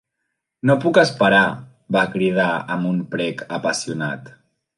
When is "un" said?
2.93-3.05